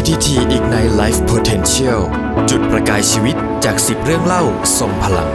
[0.00, 2.00] PTT Ignite Life Potential
[2.50, 4.42] จุดประกายชีวิตจาก 10 เรื่องเล่า
[4.78, 5.30] ทรงพลัง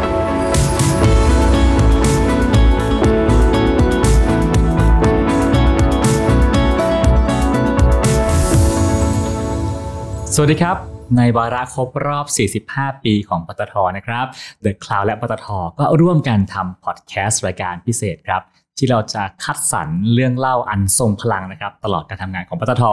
[10.35, 10.77] สวัสดีครับ
[11.17, 12.25] ในวาระครบรอบ
[12.67, 14.25] 45 ปีของปตทนะครับ
[14.65, 15.47] The Cloud และปตท
[15.79, 18.41] ก็ร่วมกันทำพอดแคสต์รายการพิเศษครับ
[18.77, 22.83] ที่เราจะคัดสรรเรื่องเล่าอันทรงพลังนะครับ ตลอดการทำงานของปตท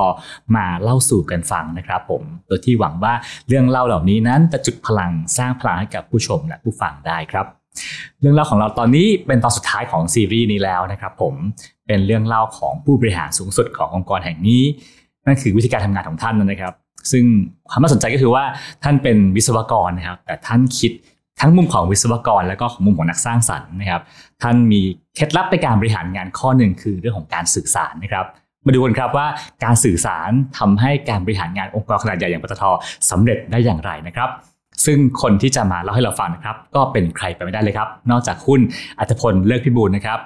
[0.56, 3.14] มาเล่าสู่กันฟังนะครับ ผมโดยที่หวังว่า
[3.48, 7.46] เรื่องเล่าเหล่านี้นั้นจะจุดพลังสร้างพลังให้กับผู้ชมและผู้ฟังได้ครับ
[8.20, 11.34] เรื่องเล่าของเราตอนนี้เป็นตอนสุดท้ายของซีรีส์นี้แล้วนะครับผม
[11.86, 14.62] เป็นเรื่องเล่าของผู้บริหารสูงสุดขององค์กรแห่งนี้
[15.26, 16.74] นั่นคือวิธีการทำงานของท่านนะครับ
[17.12, 17.24] ซึ่ง
[17.70, 18.44] ความน่าสนใจก็คือว่า
[18.84, 20.92] ท่านเป็นวิศวกรนะครับ แต่ท่านคิด
[21.44, 24.02] ทั้งมุมของวิศวกร แล้วก็ของมุมของนักสร้างสรรค์นะครับ
[24.42, 24.80] ท่านมี
[25.16, 28.26] เคล็ดลับในการบริหารงานข้อหนึ่งคือเรื่องของการสื่อสารนะครับ
[28.66, 29.26] มาดูกันครับว่า
[29.64, 32.64] การสื่อสารทำให้การบริหารงานองค์กรขนาดใหญ่อย่างปตท
[33.10, 34.28] สำเร็จได้อย่างไรนะครับ
[34.84, 38.60] ซึ่งคนที่จะมาเล่าให้เราฟังนะครับ ก็เป็นใครไปไม่ได้เลยครับ นอกจากคุณ
[38.98, 40.18] อัตพลเลิกพิบูลนะครับ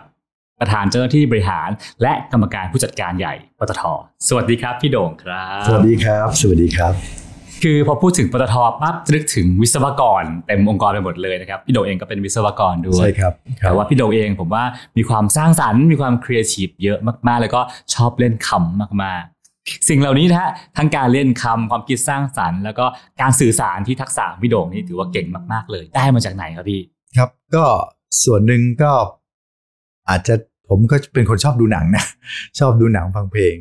[0.60, 1.68] ประธานเจ้าหน้าที่บริหาร
[2.02, 3.82] และกรรมการผู้จัดการใหญ่ปตท
[4.28, 7.25] สวัสดีครับพี่โด่งครับ สวัสดีครับ สวัสดีครับ
[7.62, 14.64] คือพอพูดถึงปตทปั๊บนึกถึงวิศวกรเต็มองค์กรไปหมดเลยนะครับพี่โด่งเองก็เป็นวิศวกรด้วยใช่ครับครัแต่ว่าพี่โด่งเองผมว่า
[14.96, 17.60] มีความสร้างสรรค์มีความครีเอทีฟเยอะมากๆ แล้วก็
[17.94, 22.84] ชอบเล่นคำมากๆ สิ่งเหล่านี้นะฮะทั้งการเล่นคำความคิดสร้างสรรค์ แล้วก็
[23.20, 26.80] การสื่อสารที่ทักษะพี่โด่งนี่ถือว่าเก่งมากๆเลย ได้มาจากไหนครับพี่
[27.16, 27.64] ครับ ก็
[28.24, 28.92] ส่วนหนึ่งก็
[30.08, 30.34] อาจจะ
[30.68, 32.04] ผมก็เป็นคนชอบดูหนังนะ
[32.58, 33.56] ชอบดูหนังฟังเพลง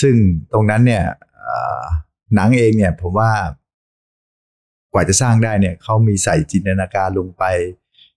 [0.00, 0.14] ซึ่ง
[0.52, 1.02] ตรงนั้นเนี่ย
[1.34, 1.35] เอ่อ
[2.34, 3.30] หนังเองเนี่ยผมว่า
[4.92, 7.44] กว่าจะสร้างได้เนี่ยเขามีใส่จินตนาการลงไป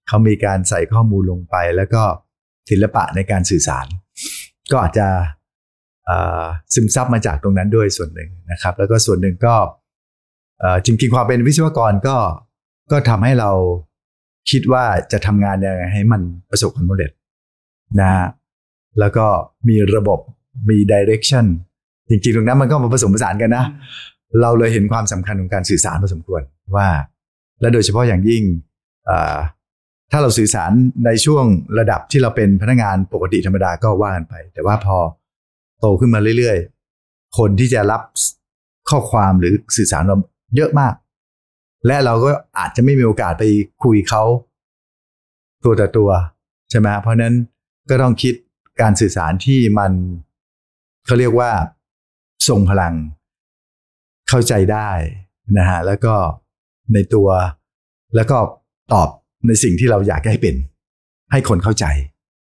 [0.08, 2.04] เขามีการใส่ข้อมูลลงไป แล้วก็
[2.70, 3.88] ศิลปะในการสื่อสาร
[4.72, 5.08] ก็อาจจะ
[6.74, 9.56] ซึมซับมาจากตรงนั้นด้วยส่วนหนึ่งนะครับ แล้วก็ส่วนหนึ่งก็
[10.86, 12.18] จริงๆความเป็นวิศวกรก็
[12.92, 13.52] ก็ทำให้เรา
[14.52, 17.12] คิดว่าจะทำงานยังไงให้มันประสบความสำเร็จ
[18.00, 18.12] นะ
[19.00, 19.28] แล้วก็
[19.68, 20.20] มีระบบ
[20.70, 21.46] มีดิเรกชัน
[22.10, 23.66] จริงๆตรงนั้นมันก็มาผสมผสานกันนะ
[24.42, 26.42] เราเลยเห็นความสำคัญของการสื่อสารพอสมควร
[26.76, 26.88] ว่า
[27.62, 28.44] และโดยเฉพาะอย่างยิ่ง
[29.06, 29.38] เอ่อ
[30.12, 30.72] ถ้าเราสื่อสาร
[31.06, 31.46] ในช่วง
[31.80, 34.98] ระดับที่เราเป็นพนักงานปกติธรรมดาก็ว่ากันไป แต่ว่าพอ
[35.80, 38.02] โตขึ้นมาเรื่อยๆ คนที่จะรับ
[38.90, 40.16] ข้อความหรือสื่อสารเรา
[40.56, 40.94] เยอะมาก
[41.88, 43.44] และเราก็อาจจะไม่มีโอกาสไป
[43.84, 44.24] คุยเขา
[45.64, 46.10] ตัวต่อตัว
[46.70, 47.36] ใช่ไหมเพราะฉะนั้น
[47.90, 48.34] ก็ต้องคิด
[48.82, 49.92] การสื่อสารที่มัน
[51.06, 51.52] เขาเรียกว่า
[52.48, 52.94] ทรงพลัง
[54.30, 54.90] เข้าใจได้
[55.58, 56.16] นะฮะแล้วก็
[56.94, 57.30] ในตัว
[58.16, 58.38] แล้วก็
[58.94, 59.10] ตอบ
[59.48, 60.56] ในสิ่งที่เราอยากให้เป็น
[61.32, 61.86] ให้คนเข้าใจ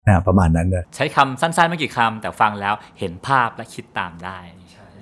[0.07, 4.37] นะประมาณนั้นนะใช้คำสั้นๆไม่กี่คำแต่ฟังแล้วเห็นภาพและคิดตามได้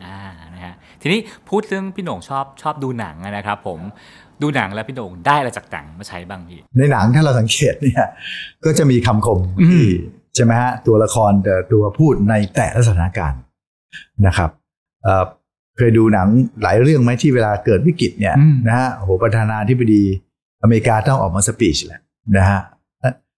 [0.05, 0.19] อ่า
[0.53, 3.79] นะฮะทีนี้พูดเรื่องพี่โหน่งชอบชอบดูหนังนะครับ ผม
[4.41, 8.05] ดูหนังแล้วพี่โหน่งได้อะไรจากหนังมาใช้บ้างพี่ในหนังถ้าเราสังเกตเนี่ย
[8.65, 9.85] ก็จะมีคำคมอืมที่
[10.35, 13.41] ใช่ไหมฮะตัวละครแต่ตัวพูดในแต่ละสถานการณ์
[14.27, 14.49] นะครับ
[15.03, 15.23] เอ่อ
[15.77, 16.27] เคยดูหนัง
[16.63, 18.35] หลายเรื่องไหมที่เวลาเกิดวิกฤตเนี่ย
[18.67, 20.03] นะฮะโอ้โหประธานาธิบดี
[20.61, 22.01] อเมริกาต้องออกมาสปีชแหละ
[22.37, 22.59] นะฮะ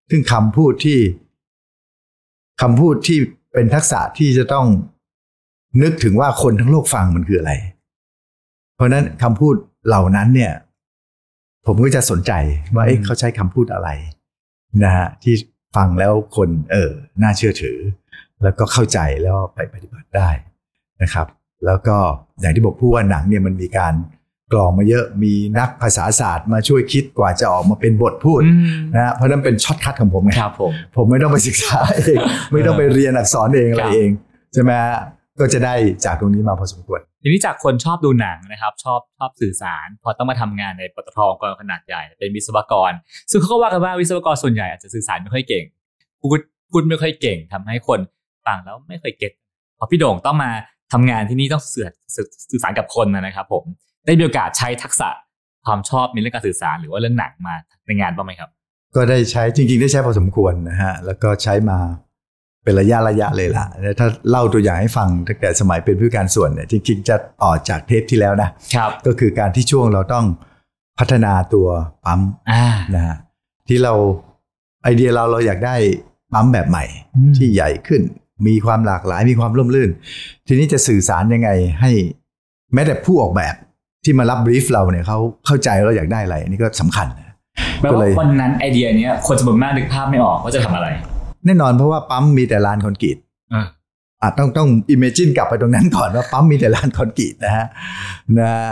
[0.10, 1.00] ซึ่งคำพูดที่
[2.62, 3.18] คำพูดที่
[3.54, 4.66] เป็นทักษะที่จะต้อง
[5.82, 7.54] นึกถึงว่าคนทั้งโลกฟังมันคืออะไร
[8.76, 9.56] เพราะฉะนั้นคำพูด
[9.88, 10.54] เหล่านั้นเนี่ย
[11.66, 12.32] ผมก็จะสนใจ
[12.76, 13.90] ว่าเอ๊ะเขาใช้คำพูดอะไร
[14.84, 15.36] นะฮะที่
[15.76, 17.78] ฟังแล้วคนเออ น่าเชื่อถือ
[18.44, 20.30] แล้วก็เข้าใจแล้วไปปฏิบัติได้
[21.02, 21.28] นะครับ
[21.66, 21.98] แล้วก็
[22.42, 23.94] อย่างที่บอกพูดว่าหนังเนี่ยมันมีการ
[24.54, 32.20] กรองมาเยอะมีนักภาษาศาสตร์มาช่วยคิดกว่าจะออกมาเป็นบทพูดอืมนะฮะเพราะนั้นเป็น shortcut ของผมไงครับผมผมไม่ต้องไปศึกษาเอง
[32.52, 34.10] ไม่ต้องไปเรียนอักษรเองอะไรครับเอง
[34.54, 34.98] ใช่ไหมฮะ
[35.40, 35.74] ก็จะได้
[36.06, 42.92] จากตรงนี้มาพอสมควรทีนี้จากคนชอบดูหนังนะครับ ชอบชอบสื่อสาร พอต้องมาทำงานในปตทองค์กรขนาดใหญ่เป็นวิศวกร
[43.32, 45.64] ซึ่งเขาก็ว่ากันว่าวิศวกรส่วนใหญ่อาจจะสื่อสารไม่ค่อยเก่ง
[46.20, 46.40] พูด
[46.72, 48.00] พูดไม่ค่อยเก่งทำให้คน
[48.46, 49.32] ฟังแล้วไม่ค่อยเก็ต
[49.78, 50.52] พอพี่โด่งต้องมา
[50.94, 53.64] ทำงานที่นี่ต้องสื่อสื่อสื่อสารกับคนนะครับผม
[54.06, 55.10] ได้มีโอกาสใช้ทักษะ
[55.66, 57.56] ความชอบในเรื่องการสื่อสารหรือว่าเรื่องหนังมา
[57.86, 58.50] ในงานบ้างไหมครับ
[58.96, 61.78] ก็ได้ใช้จริง ๆ ได้ใช้พอสมควรนะฮะแล้วก็ใช้มา
[62.64, 70.26] เป็นระยะระยะเลยล่ะแล้วถ้าเล่าตัวอย่างให้ฟังตั้งแต่สมัยเป็นผู้การส่วนเนี่ยจริง ๆ จะต่อจากเทปที่แล้วนะครับก็คือการที่ช่วงเราต้อง
[71.00, 71.68] พัฒนาตัว
[72.06, 72.22] ปั๊ม
[72.52, 72.66] อ่า
[72.96, 73.16] นะฮะ
[73.68, 73.94] ที่เรา
[74.84, 75.76] ไอเดียเราเราอยากได้
[76.34, 76.86] ปั๊มแบบใหม่
[77.16, 78.02] อืมที่ใหญ่ขึ้น
[78.48, 79.90] มีความหลากหลายมีความร่มรื่น
[80.48, 81.50] ทีนี้จะสื่อสารยังไง
[81.82, 81.92] ให้
[82.74, 83.56] แม้แต่ผู้ออกแบบ
[84.04, 87.34] ที่มารับบรีฟเราเนี่ยเขาเข้าใจว่าเราอยากได้อะไรอันนี้ก็สำคัญนะ
[87.82, 90.88] แปลก็ว่าเลยวันนั้นไอเดียเนี้ยคนจำนวนมากนึกภาพไม่ออกว่าจะทำอะไร
[91.46, 93.18] แน่นอนเพราะว่าปั๊มมีแต่ลานคอนกรีต
[93.54, 93.66] อ่า
[94.22, 97.66] อาจต้องต้อง imagine กลับไปตรงนั้นก่อนว่าปั๊มมีแต่ลานคอนกรีตนะฮะ
[98.40, 98.70] นะฮะ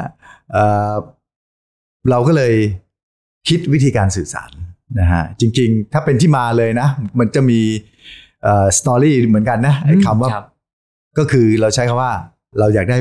[0.52, 0.94] เอ่อ
[2.10, 2.54] เราก็เลย
[3.48, 4.52] คิดวิธีการสื่อสาร
[5.00, 6.88] นะฮะจริง ๆ ถ้าเป็นที่มาเลยนะ
[7.20, 8.23] มันจะมีเอ่อ
[8.78, 10.46] story เหมือนกันนะไอ้คำว่าครับ
[11.18, 12.14] ก็คือเราใช้คำว่า
[12.60, 12.98] เราอยากได้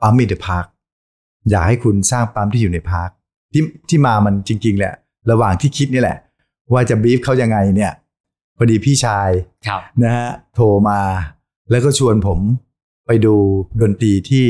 [0.00, 0.66] ปั๊ม in the park
[1.50, 3.10] อยากให้คุณสร้างปั๊มที่อยู่ในพาร์ค
[3.52, 4.94] ที่ที่มามันจริง ๆ แหละ
[5.30, 6.18] ระหว่างที่คิดนี่แหละ
[6.72, 7.92] ว่าจะบีฟเขายังไงเนี่ย
[8.56, 9.30] พอดีพี่ชาย
[9.66, 11.00] ครับนะฮะโทรมา
[11.70, 12.38] แล้วก็ชวนผม
[13.06, 13.34] ไปดู
[13.82, 14.46] ดนตรีที่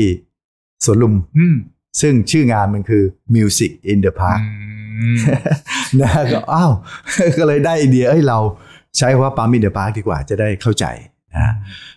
[0.85, 1.55] สวนลุมอืม
[2.01, 3.03] ซึ่งชื่องานมันคือ
[3.35, 5.17] Music in the Park อืม
[5.99, 6.71] นะฮะก็อ้าว
[7.37, 8.39] ก็เลยได้ไอเดียเอ้ยเรา
[8.97, 10.85] ใช้คำว่าปั๊ม in the park ดีกว่าจะได้เข้าใจ
[11.33, 11.53] นะ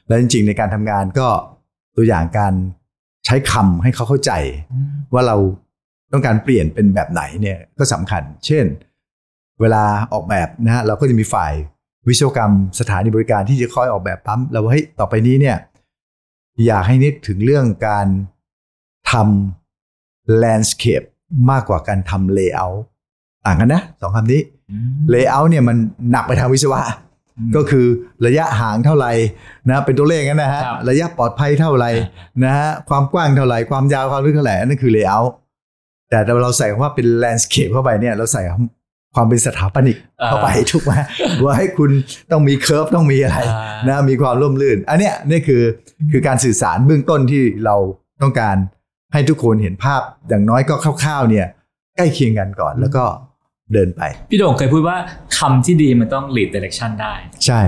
[0.09, 1.29] แล้วจริงๆในการทำงานก็
[1.97, 2.55] ตัวอย่างการ
[3.27, 4.33] ใช้คำให้เขาเข้าใจ
[5.15, 5.37] ว่าเรา
[6.13, 8.65] ต้องการเปลี่ยนเป็นแบบไหนเนี่ยก็สำคัญ เช่น
[9.61, 11.53] เวลาออกแบบนะฮะเราก็จะมีฝ่าย
[12.09, 15.57] วิศวกรรมสถานีบริการที่จะคอยออกแบบปั๊มเราว่าเฮ้ยต่อไปนี้เนี่ย
[16.67, 18.07] อยากให้นึกถึงเรื่องการ
[19.11, 21.07] ทำ landscape
[21.51, 22.79] มากกว่าการทำ layout
[23.47, 24.41] ต่างกันนะสองคำนี้
[25.13, 25.77] layout เนี่ยมัน
[26.11, 26.81] หนักไปทางวิศวะ
[27.57, 27.87] ก็คือ
[28.27, 29.13] ระยะห่างเท่าไหร่
[29.69, 31.91] นะเป็นตัวเลขงั้นนะฮะครับระยะปลอดภัยเท่าไหร่
[32.45, 35.31] นะฮะความกว้างเท่าไหร่ความยาวความลึกเท่าไหร่อันนั่นคือ layout
[36.11, 38.43] แต่เราใส่คำว่าเป็น landscape เข้าไปเนี่ยเราใส่
[39.15, 39.97] ความเป็นสถาปนิก
[40.27, 40.93] เข้าไปถูกไหม
[41.45, 41.91] ว่าให้คุณ
[42.31, 45.63] ต้องมี curve ต้องมีอะไรอ่านะมีความร่มรื่น อันเนี้ยนี่คือ
[46.13, 47.77] คือการสื่อสารเบื้องต้นที่เรา
[48.23, 48.57] ต้องการ
[49.13, 51.47] ให้ทุกคนเห็นภาพอย่างน้อยก็คร่าวๆเนี่ย
[51.97, 53.05] ใกล้เคียงกันก่อน แล้วก็
[53.73, 54.97] เดินไป พี่โด่งเคยพูดว่า
[55.39, 57.61] คำที่ดีมันต้อง lead direction ได้ ใช่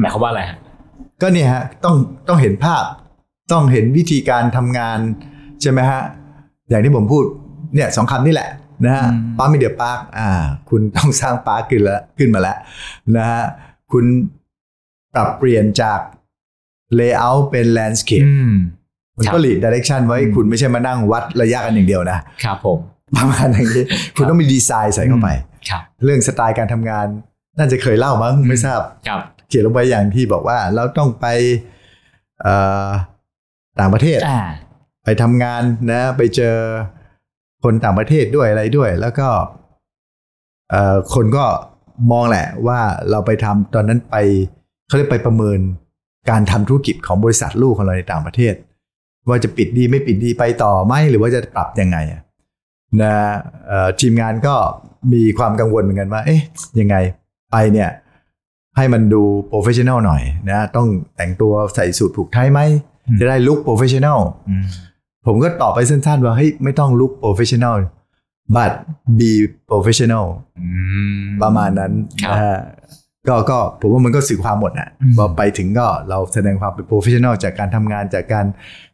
[0.00, 0.58] หมายความว่าอะไรฮะ
[1.22, 1.94] ก็เนี่ยฮะต้อง
[2.28, 2.84] ต้องเห็นภาพ
[3.52, 4.98] ต้องเห็นวิธีการทำงาน
[5.62, 6.02] ใช่ไหมฮะ
[6.68, 7.24] อย่างที่ผมพูด
[7.74, 8.50] เนี่ยสองคำนี่แหละ
[8.84, 10.30] นะฮะอืมปาร์คมีเดียปาร์คอ่า
[10.70, 12.56] คุณต้องสร้างปาร์คขึ้นแล้วขึ้นมาแล้ว
[13.16, 13.42] นะฮะ
[13.92, 14.04] คุณ
[15.14, 16.00] ปรับเปลี่ยนจาก
[16.98, 18.52] layout เป็น landscape อืม
[19.16, 22.78] มันครับก็ lead direction ไว้อืมคุณไม่ใช่มานั่งวัดระยะกันอย่างเดียวนะครับผม
[23.16, 23.84] ประมาณอย่างนี้
[24.16, 25.28] คุณต้องมีดีไซน์ใส่เข้าไป
[25.68, 27.06] ครับเรื่องสไตล์การทำงาน
[27.58, 31.26] น่าจะเคยเล่ามั้งไม่ทราบครับเขียนลงไปอย่างที่บอกว่าเราต้องไป
[32.42, 32.54] เอ่
[32.86, 32.88] อ
[33.80, 34.40] ต่างประเทศอ่า
[35.04, 35.62] ไปทำงาน
[35.92, 36.56] นะ ไปเจอ
[37.64, 39.28] คนต่างประเทศด้วยอะไรด้วย แล้วก็
[40.70, 41.44] เอ่อคนก็
[42.12, 42.80] มองแหละว่า
[43.10, 44.16] เราไปทำตอนนั้นไป
[44.86, 45.58] เขาเรียกไปประเมิน
[46.30, 48.54] การทำธุรกิจของบริษัทลูกของเราในต่างประเทศ
[49.28, 52.20] ว่าจะปิดดีไม่ปิดดีไปต่อไหมหรือว่าจะปรับยังไงอะ
[53.02, 53.14] นะ
[53.68, 54.54] เอ่อทีมงานก็
[55.12, 56.40] มีความกังวลเหมือนกันว่า เอ๊ะ
[56.80, 56.96] ยังไง
[57.50, 57.90] ไปเนี่ย
[58.76, 62.60] ให้มันดูโปรเฟชชั่น a ลหน่อยนะต้องแต่งตัวใส่สูทผูกไทไหม
[63.06, 64.64] อืมจะได้ลุคโปรเฟชชั่น a ลอืม
[65.26, 67.78] ผมก็ตอบไปสั้นๆว่าเฮ้ยไม่ต้องลุคโปรเฟชชั่น a ล
[68.56, 68.72] but
[69.18, 69.30] be
[69.70, 70.26] professional
[70.58, 70.66] อื
[71.22, 71.92] มประมาณนั้น
[72.22, 72.58] ครับนะฮะ
[73.28, 78.46] ก็ก็ผมว่ามันก็สื่อความหมดนะอืมพอไปถึงก็เราแสดงความเป็นโปรเฟชชั่น a ลจากการทำงานจากการ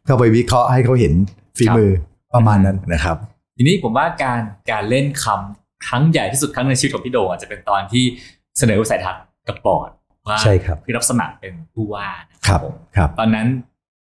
[0.05, 1.13] เข้าไปวิเคราะห์ให้เขาเห็น
[1.57, 1.91] ฝีมือ
[2.35, 3.17] ประมาณนั้นนะครับ
[3.57, 8.03] ทีนี้ผมว่าการการเล่นคำครั้งใหญ่ที่สุดครั้งในชีวิตของพี่โด่งอาจจะเป็นตอนที่
[8.57, 9.89] เสนอวิสัยทัศน์กับบอร์ด
[10.27, 13.47] ว่าใช่ครับพี่รับสมัครเป็นผู้ว่านะครับผมครับ ตอนนั้น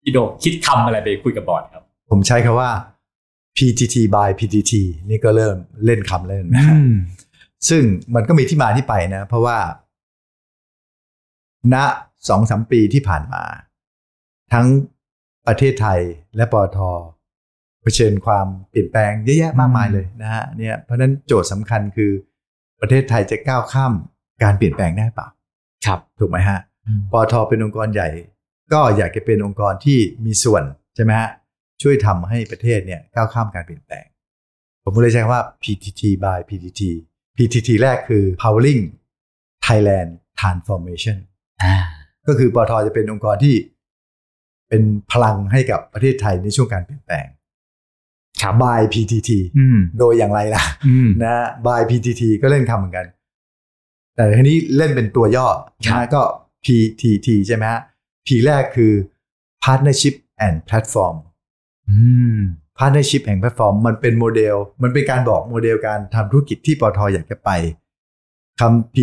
[0.02, 2.72] พี่โด่งคิดคำอะไรไปคุยกับบอร์ดครับ ผมใช้คำว่า
[3.58, 4.74] PTT by PTT
[5.10, 6.64] นี่ก็เริ่มเล่นคำเล่นนะ
[7.70, 7.84] ซึ่ง
[8.16, 9.58] มันก็มีที่มาที่ไปนะ เพราะว่า
[11.74, 11.76] ณ
[12.30, 13.44] สองสามปีที่ผ่านมา
[14.54, 14.68] ทั้ง
[15.48, 16.00] ประเทศไทย
[16.36, 16.78] และปอท
[17.16, 17.17] เผ
[17.98, 22.12] ชิญความเปลี่ยนแปลงเยอะแยะมากมายเลยนะฮะเนี่ยเพราะฉะนั้นโจทย์สำคัญคือ
[22.82, 23.94] ประเทศไทยจะก้าวข้าม
[24.44, 25.28] การเปลี่ยนแปลงได้เปล่า
[25.86, 26.60] ครับถูกไหมฮะ
[27.12, 28.10] ปอทเป็นองค์กรใหญ่
[28.74, 30.64] ก็อยากจะเป็นองค์กรที่มีส่วน
[30.96, 31.30] ใช่ไหมฮะ
[31.82, 34.06] ช่วยทำให้ประเทศเนี่ยก้าวข้ามการเปลี่ยนแปลง
[34.84, 36.82] ผมก็เลยใช้คำว่า PTT by PTT
[37.38, 38.84] PTT แรกคือ powering
[39.66, 41.18] Thailand transformation
[41.64, 41.76] อ่า
[42.28, 43.56] ก็คือปอทจะเป็นองค์กรที่
[44.70, 47.28] เป็นพลังให้กับประเทศไทยในช่วงการเปลี่ยนแปลง
[48.42, 51.36] ครับ by PTT อืมโดยอย่างไรล่ะอืมนะ
[51.68, 53.06] by PTT ก็เล่นคำเหมือนกัน
[54.16, 55.48] แต่ทีนี้เล่นเป็นตัวย่อ
[55.86, 56.22] ครับนะก็
[56.66, 57.82] PTT ใช่ไหมฮะ
[58.26, 58.94] P แรกคือ
[59.64, 60.16] partnership
[60.46, 61.16] and platform
[61.90, 61.98] อื
[62.38, 62.40] ม
[62.78, 67.50] partnership แห่งแพลตฟอร์มมันเป็นโมเดล มันเป็นการบอกโมเดลการทำธุรกิจที่ปตทอยากจะไป
[68.60, 68.98] คำ P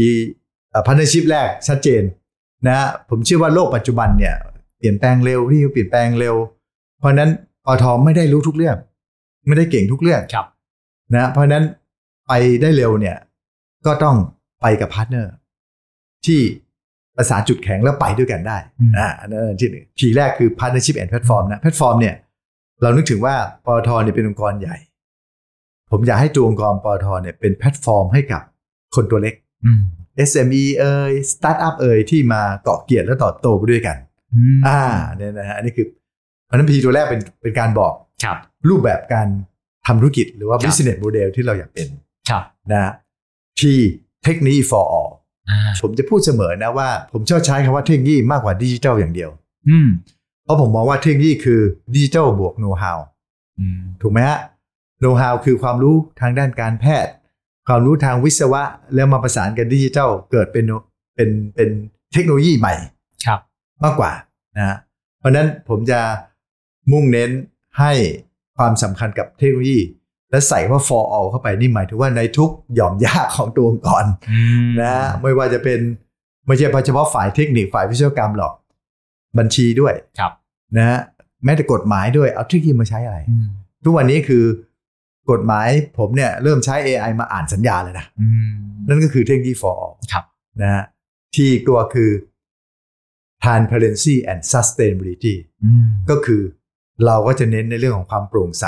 [0.70, 2.02] เอ่อ partnership แรกชัดเจน
[2.66, 4.34] นะฮะผมเชื่อว่าโลกปัจจุบันเนี่ย
[4.78, 6.36] เปลี่ยนแปลงเร็วที่เปลี่ยนแปลงเร็ว
[6.98, 7.30] เพราะฉะนั้น
[7.66, 8.76] ปตทไม่ได้รู้ทุกเรื่อง
[9.46, 10.46] ไม่ได้เก่งทุกเรื่องครับ
[11.14, 11.64] นะเพราะฉะนั้น
[12.28, 12.32] ไป
[12.62, 13.16] ได้เร็วเนี่ย
[13.86, 14.16] ก็ต้อง
[14.62, 15.32] ไปกับ partner
[16.26, 16.40] ที่
[17.16, 22.14] ประสานจุดแข็งแล้วไปด้วยกันได้อืมอ่าอันนั้นอันที่หนึ่ง P แรกคือ partnership and platform นะ platform เนี่ย
[22.82, 23.34] เรานึกถึงว่า
[23.64, 24.76] ปตทเนี่ยเป็นองค์กรใหญ่
[25.90, 28.42] ผมอยากให้ตัวองค์กรปตทเนี่ยเป็นแพลตฟอร์มให้กับ
[28.94, 29.34] คนตัวเล็ก
[29.64, 29.80] อืม
[30.30, 33.96] SME เอ่ยสตาร์ทอัพเอ่ยที่มาเกาะเกี่ยวและเติบโตไปด้วยกัน
[34.56, 34.80] มอ่า
[35.16, 35.86] เนี่ยนะฮะอันนี้คือ
[36.46, 38.36] เพราะฉะนั้น P ตัวแรกเป็นเป็นการบอกครับ
[38.68, 39.28] รูปแบบการ
[39.86, 41.88] ทำธุรกิจหรือว่าครับ business model ที่เราอยากเป็น
[42.30, 42.42] ครับ
[42.72, 42.92] นะฮะ
[43.58, 43.62] T
[44.26, 45.12] technology for all
[45.50, 49.30] อ่าผมจะพูดเสมอนะว่า ผมชอบใช้คำว่าเทคโนโลยีมากกว่าดิจิทัลอย่างเดียว
[49.68, 49.88] อืม
[50.44, 51.60] เพราะผมมองว่าเทคโนโลยีคือ
[51.94, 52.98] ดิจิทัลบวกโน้ตฮาว
[53.58, 54.38] อืมถูกไหมฮะ
[55.00, 57.12] โน้ตฮาวคือความรู้ทางด้านการแพทย์
[57.68, 58.62] ความรู้ทางวิศวะ
[58.94, 60.64] แล้วมาประสานกันดิจิทัลเกิดเป็น
[61.14, 61.70] เป็นเป็น
[62.12, 62.74] เทคโนโลยีใหม่
[63.26, 63.40] ครับ
[63.84, 64.12] มากกว่า
[64.56, 64.76] นะฮะ
[65.18, 66.00] เพราะฉะนั้นผมจะ
[66.92, 67.30] มุ่งเน้น
[67.78, 67.92] ให้
[68.58, 69.80] ความสำคัญกับเทคโนโลยี
[70.30, 75.80] และใส่ว่า for all เข้าไปนี่หมายถึงว่าในทุกหย่อมย่าของตัวองค์กรอืมนะฮะไม่ว่าจะเป็น
[76.46, 78.52] ไม่ใช่เฉพาะฝ่ายเทคนิคฝ่ายวิศวกรรมหรอก
[79.38, 80.32] บัญชีด้วยครับ
[80.76, 80.98] นะฮะ
[81.44, 83.46] แม้แต่กฎหมายด้วยเอาเทคโนโลยีมาใช้อะไรอืม
[83.84, 84.44] ทุกวันนี้คือ
[85.30, 85.68] กฎหมาย
[85.98, 88.52] ผมเนี่ยเริ่มใช้ AI มาอ่านสัญญาเลยนะอืม
[88.88, 90.24] นั่นก็คือเทคโนโลยี for all ครับ
[90.62, 90.84] นะฮะ
[91.36, 92.10] ที่ตัวคือ
[93.44, 95.34] transparency and sustainability
[95.64, 96.42] อืมก็คือ
[97.06, 98.66] เราก็จะเน้นในเรื่องของความโปร่งใส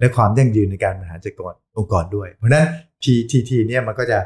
[0.00, 2.66] และความยั่งยืนในการบริหารจัดการองค์กรด้วย เพราะฉะนั้น
[3.02, 4.18] PTT เนี่ยมันก็จะ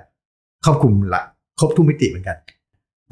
[0.64, 1.22] ครอบคลุมละ
[1.60, 2.36] ครบทุกมิติเหมือนกัน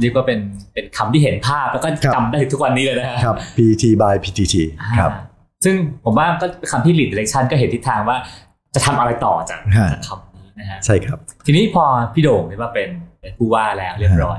[0.01, 0.41] เรียกว่าเป็น
[0.73, 4.55] เป็นคำที่เห็นภาพแล้วก็ครับจำได้ถึงทุกวันนี้เลยนะฮะครับ PT by PTT
[4.99, 5.23] ครับอ่า
[5.65, 8.17] ซึ่งผมว่าก็เป็นคำที่ lead direction ก็เห็นทิศทางว่า
[8.75, 12.89] จะทำอะไรต่อจากฮะจากคำนี้นะฮะใช่ครับ ทีนี้พอพี่โด่งได้มาเป็น
[13.21, 14.39] เป็นผู้ว่าแล้วเรียบร้อย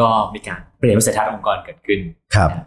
[0.00, 2.00] ก็มีการเปลี่ยนวิสัยทัศน์องค์กรเกิดขึ้น
[2.34, 2.64] ครับนะ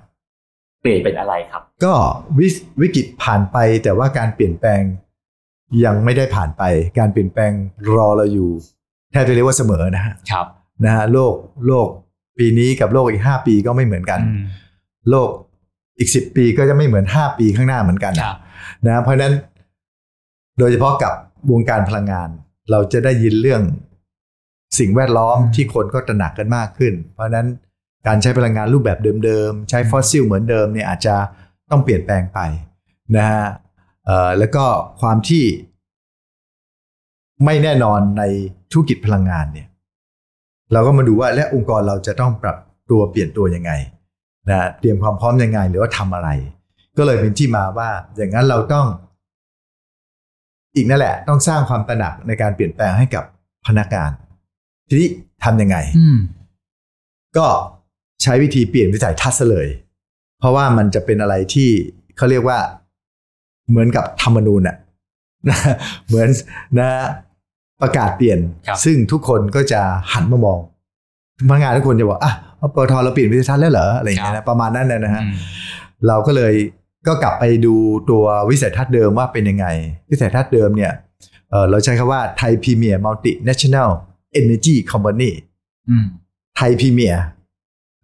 [0.84, 1.94] เปลี่ยนเป็นอะไรครับ ก็
[2.40, 2.48] วิ
[2.82, 4.82] วิกฤตผ่านไปแต่ว่าการเปลี่ยนแปลง
[5.86, 6.64] ยังไม่ได้ผ่านไป
[7.00, 7.52] การเปลี่ยนแปลง
[7.96, 8.50] รอเราอยู่
[9.12, 10.46] แทบจะเรียกว่าเสมอนะฮะครับ
[10.86, 11.36] นะฮะโลก
[11.68, 11.88] โลก
[12.38, 14.20] ปีนี้กับโลกอีก5ปีก็ไม่เหมือนกัน
[15.10, 15.30] โลก
[16.00, 18.38] อีก10ปีก็จะไม่เหมือน5ปีข้างหน้าเหมือนกันครับ
[18.88, 19.34] นะเพราะฉะนั้น
[20.60, 21.14] โดยเฉพาะกับ
[21.52, 22.30] วงการพลังงาน
[22.72, 23.62] เราจะได้ยินเรื่อง
[24.80, 27.48] สิ่งแวดล้อมอืมที่คนก็ตระหนักกันมากขึ้น เพราะฉะนั้น
[28.08, 31.16] การใช้พลังงานรูปแบบเดิมๆ ใช้ฟอสซิลเหมือนเดิมเนี่ยอาจจะ
[31.72, 32.40] ต้องเปลี่ยนแปลงไป
[33.16, 33.46] นะฮะ
[34.06, 34.66] เอ่อแล้วก็
[35.02, 35.44] ความที่
[37.46, 38.24] ไม่แน่นอนใน
[38.72, 39.68] ธุรกิจพลังงานเนี่ย
[40.74, 42.58] เราก็มาดูว่าและองค์กรเราจะต้องปรับ
[42.92, 43.72] ตัวเปลี่ยนตัวยังไง
[44.50, 46.30] นะเตรียมความพร้อมยังไงหรือว่าทำอะไร
[46.98, 48.88] ก็เลยเป็นที่มาว่าอย่างนั้นเราต้อง
[50.76, 53.24] อีกนั่นแหละ ต้องสร้างความตระหนักในการเปลี่ยนแปลงให้กับ
[53.68, 54.12] พนักงาน
[54.88, 55.08] ทีนี้
[55.44, 56.18] ทำยังไงอืม
[57.38, 57.48] ก็
[58.24, 59.68] ใช้วิธีเปลี่ยนวิสัยทัศน์ซะเลย
[60.40, 61.70] เพราะว่ามันจะเป็นอะไรที่
[62.18, 62.60] เขาเรียกว่า
[63.70, 64.78] เหมือนกับธรรมนูญอะ
[66.08, 66.30] เหมือน
[66.80, 66.90] นะ
[67.82, 69.82] ประกาศเปลี่ยนครับซึ่งทุกคนก็จะ
[70.14, 70.60] หันมามอง
[71.50, 75.36] พนักงานทุกคนจะบอกอะเอาปตทเราเปลี่ยนวิสัยทัศน์แล้วเหรออะไรอย่างเงี้ยนะประมาณนั้นนะนะฮะอืม
[76.08, 76.54] เราก็เลย
[77.08, 77.76] ก็กลับไปดู
[78.10, 79.66] ตัววิสัยทัศน์เดิมว่าเป็นยังไง
[80.10, 80.92] วิสัยทัศน์เดิมเนี่ย
[81.50, 85.30] เอ่อเราใช้คำว่า Thai Premier Multinational Energy Company
[85.90, 86.06] อืม
[86.58, 87.24] Thai Premier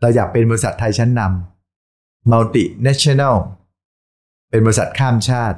[0.01, 3.36] เราอยากเป็นบริษัทไทยชั้นนำ Multinational
[4.50, 5.58] เป็นบริษัทข้ามชาติ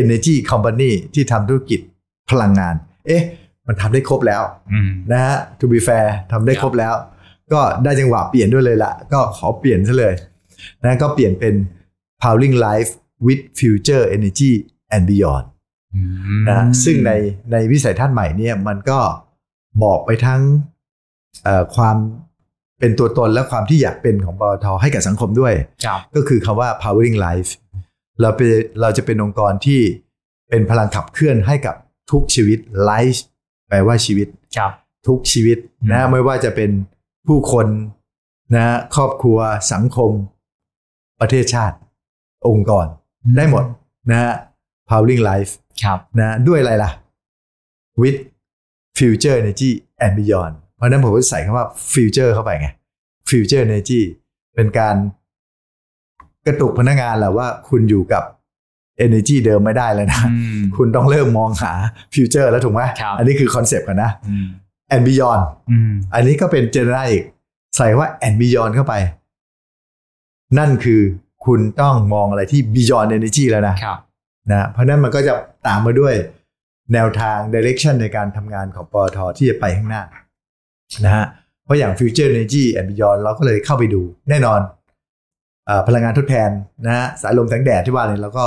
[0.00, 1.80] Energy Company ที่ทำธุรกิจ
[2.30, 2.74] พลังงาน
[3.06, 3.22] เอ๊ะ
[3.66, 6.94] มันทำได้ครบแล้วอืมนะฮะ to be fair ทำได้ครบแล้ว
[7.52, 10.14] ก็ได้จังหวะเปลี่ยนด้วยเลยละก็ขอเปลี่ยนซะเลย
[10.82, 11.54] นะก็เปลี่ยนเป็น
[12.22, 12.90] powering life
[13.26, 14.52] with future energy
[14.94, 15.44] and beyond
[16.48, 17.12] นะฮะซึ่งใน
[17.52, 18.98] ในวิสัยทัศน์ใหม่เนี่ยมันก็
[19.82, 20.42] บอกไปทั้ง
[21.44, 21.96] เอ่อความ
[22.80, 25.54] เป็นตัวตนและความที่อยากเป็นของปตทให้กับสังคมด้วย
[25.84, 27.50] ครับก็คือคำว่า powering life
[28.20, 28.48] เราเป็น
[28.80, 29.80] เราจะเป็นองค์กรที่
[30.48, 31.76] เป็นพลังขับเคลื่อนให้กับ
[32.10, 32.58] ทุกชีวิต
[32.90, 33.18] life
[33.68, 34.72] แปลว่าชีวิตครับ
[35.06, 35.58] ทุกชีวิต
[35.90, 36.70] นะอืมไม่ว่าจะเป็น
[37.26, 37.66] ผู้คน
[38.54, 38.64] นะ
[38.96, 39.38] ครอบครัว
[39.72, 40.10] สังคม
[41.20, 41.76] ประเทศชาติ
[42.48, 42.86] องค์กร
[43.36, 43.64] ได้หมด
[44.10, 44.32] นะฮะ
[44.88, 45.52] powering life
[45.82, 46.90] ครับนะด้วยอะไรล่ะ
[48.00, 48.18] with
[48.98, 49.70] future energy
[50.04, 52.68] and beyond เพราะฉะนั้นผมก็ใส่คำว่า future เข้าไปไง
[53.28, 54.00] future energy
[54.54, 54.96] เป็นการ
[56.46, 58.24] กระตุกพนักงานแหละว่าคุณอยู่กับ
[59.06, 61.72] energy เดิมไม่ได้แล้วนะอืมคุณต้องเริ่มมองหา
[62.14, 64.46] future แล้วถูกไหมครับอันนี้คือ concept กันนะอืม
[64.94, 67.24] and beyond อืมอันนี้ก็เป็นเจเนอเรอีก
[67.76, 68.94] ใส่ว่า and beyond เข้าไป
[70.58, 71.00] นั่นคือ
[71.46, 73.98] คุณต้องมองอะไรที่ beyond energy แล้วนะครับ
[74.52, 75.32] นะเพราะฉะนั้นมันก็จะ
[75.66, 76.14] ตามมาด้วย
[76.92, 80.02] แนวทาง direction ในการทำงานของปตทที่จะไปข้างหน้า
[81.04, 81.24] นะฮะ
[81.64, 84.60] เพราะอย่าง future energy and beyond เราก็เลยเข้าไปดูแน่นอน
[85.66, 86.50] เออพลังงานทดแทน
[86.86, 88.46] นะฮะสายลมแสงแดดที่ว่าเนี่ยเราก็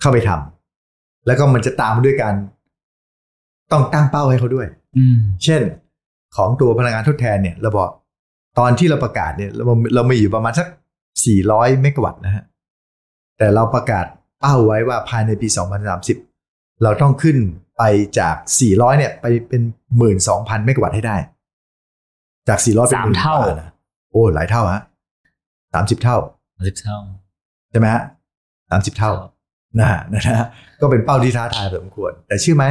[0.00, 2.34] เข้าไปทำแล้วก็มันจะตามมาด้วยการ
[3.72, 4.66] ต้องตั้งเป้าให้เขาด้วย
[4.96, 5.62] อืมเช่น
[6.36, 7.90] ของตัวพลังงานทดแทนเนี่ยเราบอก
[8.58, 10.66] ตอนที่เราประกาศเนี่ยเราเรามีอยู่ประมาณสัก
[11.24, 12.44] 400 เมกะวัตต์นะฮะ
[13.38, 14.06] แต่เราประกาศ
[14.40, 15.48] เป้าไว้ว่าภายในปี
[16.14, 17.36] 2030 เราต้องขึ้น
[17.78, 17.82] ไป
[18.18, 19.62] จาก 400 เนี่ย ไปเป็น
[20.14, 21.16] 12,000 เมกะวัตต์ให้ได้
[22.48, 23.70] จาก 400 เป็นสามเท่า10,000นะ
[24.10, 24.82] โอ้หลายเท่าฮะ
[25.74, 26.16] สามสิบเท่า
[26.68, 26.98] สิบเท่า
[27.70, 28.02] ใช่ไหมฮะ
[28.70, 29.12] สามสิบเท่า
[29.78, 30.46] นะฮะนะฮะ
[30.80, 32.64] ก็เป็นเป้าที่ท้าทายพอสมควร แต่เชื่อไหม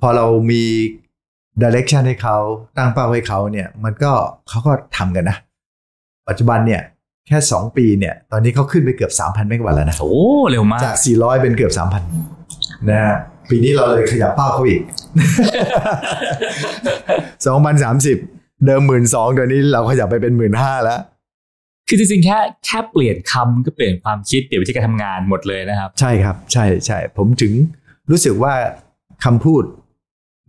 [0.00, 0.62] พอเรามี
[1.62, 2.36] ดิเรกชันให้เขา
[2.76, 4.12] ตั้งเป้าให้เขาเนี่ย มันก็
[4.48, 5.36] เขาก็ทำกันนะ
[6.28, 6.82] ปัจจุบันเนี่ย
[7.26, 10.14] แค่2ปีเนี่ย ตอนนี้เขาขึ้นไปเกือบ3,000เมกะวัตต์แล้วนะ โอ้
[10.50, 13.16] เร็วมาก จาก400เป็นเกือบ3,000นะฮะ
[13.50, 14.82] ปีนี้เราเลยขยับเป้าเขาอีก
[17.68, 21.00] 2030 เดิมหมื่นสองเดี๋ยวนี้เราขยับไปเป็นหมื่นห้าแล้ว
[21.88, 27.52] คือจริงๆแค่แค่เปลี่ยนคำก็เปลี่ยนความคิดเปลี่ยนวิธีการทำงานหมดเลยนะครับ ใช่ครับ ใช่ใช่ผมถึง
[28.10, 28.54] รู้สึกว่า
[29.24, 29.62] คำพูด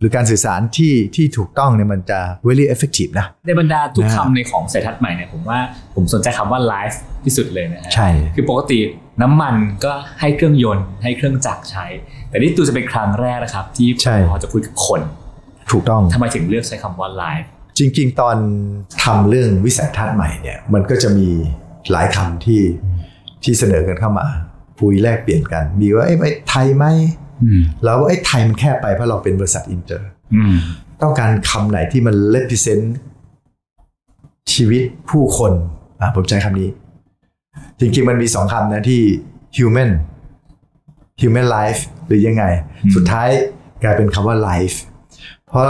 [0.00, 5.58] หรือการสื่อสารที่ที่ถูกต้องเนี่ยมันจะ very effective นะ ในบรรดาทุกนะฮะคำในของสายทัศน์ใหม่เนี่ยผมว่า
[5.94, 8.78] ผมสนใจคำว่า life ที่สุดเลยนะฮะใช่ คือปกติ
[9.22, 9.54] น้ำมัน
[9.84, 11.86] ก็ให้เครื่องยนต์ให้เครื่องจักรใช้
[12.28, 15.00] แต่นี่ดูจะเป็นครั้งแรกนะครับ ที่ใช่พอจะคุยกับคน
[15.70, 18.36] ถูกต้องทำไมถึงเลือกใช้คำว่า life จริง ๆ ตอน
[19.04, 21.28] ทำเรื่องวิสัยทัศน์ใหม่เนี่ยมันก็จะมี
[21.90, 22.62] หลายคำที่
[23.42, 24.26] ที่เสนอกันเข้ามา
[24.80, 26.86] คุยแลกเปลี่ยนกัน มีว่าเอ้ยไอ้ไทยไหม
[27.44, 30.54] อืมเราว่าไอ้ยไทยมันแคบไปเพราะเราเป็นบริษัทอินเตอร์อืม
[31.02, 32.84] ต้องการคำไหนที่มัน represent
[34.52, 35.52] ชีวิตผู้คน
[36.00, 36.70] อะผมใช้คำนี้
[37.80, 39.02] จริงๆมันมีสองคำนะที่
[39.56, 39.90] human
[41.20, 42.44] human life หรือยังไง
[42.84, 43.28] อืมสุดท้าย
[43.82, 44.76] กลายเป็นคำว่า life
[45.48, 45.68] เพราะ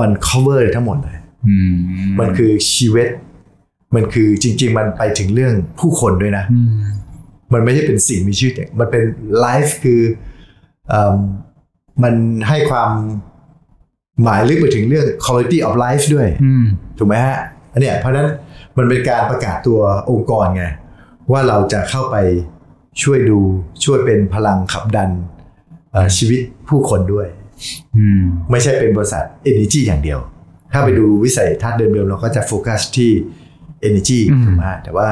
[0.00, 1.74] มัน cover ทั้งหมดเลยอืม
[2.18, 3.08] มันคือชีวิต
[3.94, 6.70] มันคือจริง ๆ มันไปถึงเรื่องผู้คนด้วยนะอืม
[7.52, 9.02] มันไม่ใช่เป็นสิ่งมีชีวิตอย่างมันเป็น
[9.40, 10.29] ไลฟ์คือเอ
[11.12, 11.14] ม
[12.02, 12.14] มัน
[12.48, 12.90] ให้ความ
[14.22, 16.64] หมายลึกไปถึงเรื่อง quality of life ด้วยอืม
[16.98, 17.38] ถูกไหมฮะ
[17.72, 18.28] อันเนี้ยเพราะฉะนั้น
[18.76, 20.64] มันเป็นการประกาศตัวองค์กรไง
[21.32, 22.16] ว่าเราจะเข้าไป
[23.02, 23.38] ช่วยดู
[23.84, 25.10] ช่วยเป็นพลังขับดัน
[25.92, 27.26] เอ่อชีวิตผู้คนด้วย
[27.96, 30.20] อืมไม่ใช่เป็นบริษัท Energy อย่างเดียว
[30.72, 33.10] ถ้าไปดูวิสัยทัศน์เดิมๆเราก็จะโฟกัสที่
[33.88, 35.08] Energy อืมถูกไหมฮะแต่ว่า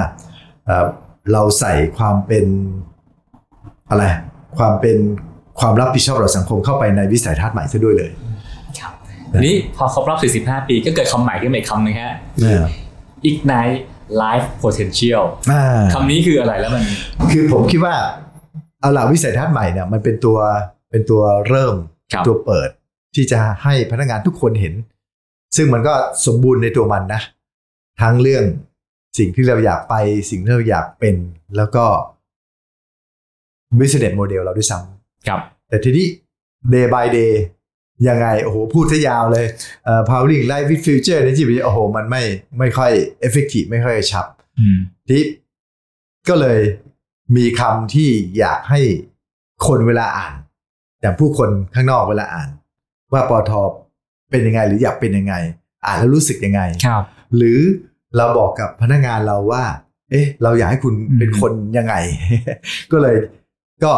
[0.66, 0.86] เอ่อ
[1.32, 2.46] เราใส่ความเป็น
[3.90, 4.04] อะไร
[4.58, 4.98] ความเป็น
[5.60, 8.10] ความรับผิดชอบต่อสังคมเข้าไปในวิสัยทัศน์ใหม่ซะด้วยเลย
[8.78, 8.92] ครับ
[9.32, 12.16] ทีนี้พอครบรอบ 45 ปีก็เกิดคำใหม่ขึ้นมาอีกคำหนึงฮะ
[13.30, 13.78] ignite
[14.22, 15.62] life potential อ่า
[15.94, 16.84] คำนี้คืออะไรแล้วมัน
[17.32, 17.94] คือผมคิดว่า
[18.80, 20.38] เอาล่ะวิสัยทัศน์ใหม่เนี่ยมันเป็นตัว
[20.90, 21.74] เป็นตัวเริ่ม
[22.12, 22.68] ครับตัวเปิด
[23.14, 24.74] ที่จะให้พนักงานทุกคนเห็น
[25.56, 25.94] ซึ่งมันก็
[26.26, 27.20] สมบูรณ์ในตัวมันนะ
[28.00, 28.44] ทั้งเรื่อง
[29.18, 29.94] สิ่งที่เราอยากไป
[30.30, 31.16] สิ่งที่เราอยากเป็น
[31.56, 31.84] แล้วก็
[33.78, 34.78] business model เราด้วยซ้
[35.28, 36.06] ครับำ แต่ทีนี้
[36.72, 37.32] day by day
[38.08, 39.46] ยังไง โอ้โห พูดซะยาวเลย
[39.84, 42.22] เอ่อ powering life with future ในชีวิตโอ้โห มันไม่
[42.58, 42.92] ไม่ค่อย
[43.26, 44.26] effective ไม่ค่อยกระชับ
[44.58, 44.78] อืม
[45.08, 45.22] ที่
[46.28, 46.60] ก็เลย
[47.36, 48.80] มีคำที่อยากให้
[49.66, 50.34] คนเวลาอ่าน
[51.00, 52.48] อย่างผู้คนข้างนอกเวลาอ่าน
[53.12, 53.50] ว่าปอท
[54.30, 55.34] เป็นยังไงหรืออยากเป็นยังไง
[55.84, 57.02] อ่านแล้วรู้สึกยังไงครับ
[57.36, 57.58] หรือ
[58.16, 59.64] เราบอกกับพนักงานเราว่า
[60.10, 61.94] เอ๊ะ เราอยากให้คุณอืมเป็นคนยังไง
[62.92, 63.16] ก็เลย
[63.84, 63.92] ก็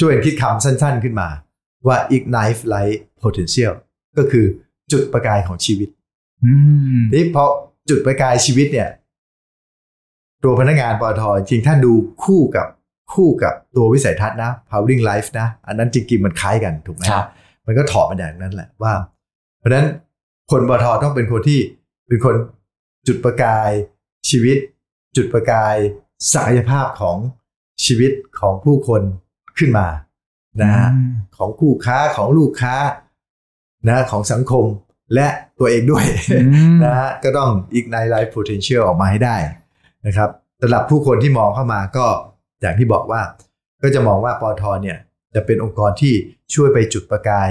[0.00, 1.28] ช่วยคิดคำสั้นๆขึ้นมา
[1.86, 3.72] ว่า ignite light potential
[4.18, 4.46] ก็คือ
[4.92, 5.88] จุดประกายของชีวิต
[6.44, 6.52] อื
[6.98, 7.44] มนี่พอ
[7.90, 8.88] จุดประกายชีวิตเนี่ย
[10.44, 11.92] ตัวพนักงานปอทจริงๆถ้าดู
[12.24, 12.66] คู่กับ
[13.14, 17.26] คู่กับตัววิสัยทัศน์นะ powering life นะ อันนั้นจริงๆมันคล้ายกันถูกไหมครับ
[17.66, 18.92] มันก็ถอดมาจากนั้นแหละว่า
[19.58, 19.86] เพราะฉะนั้น
[20.50, 21.60] คนปอทต้องเป็นคนที่
[22.08, 22.34] เป็นคน
[23.06, 23.70] จุดประกาย
[24.28, 24.56] ชีวิต
[25.16, 25.76] จุดประกาย
[26.32, 27.16] ศักยภาพของ
[27.84, 29.02] ชีวิตของผู้คน
[29.60, 29.86] ขึ้นมา
[30.60, 32.74] นะฮะอืมของคู่ค้าของลูกค้า
[33.88, 34.64] นะของสังคม
[35.14, 39.36] และตัวเองด้วยอืมนะฮะก็ต้อง ignite life potential ออกมาให้ได้
[40.06, 42.06] นะครับสำหรับผู้คนที่มองเข้ามาก็
[42.60, 43.22] อย่างที่บอกว่า
[43.82, 44.98] ก็จะมองว่าปตทเนี่ย
[45.34, 46.14] จะเป็นองค์กรที่
[46.54, 47.50] ช่วยไปจุดประกาย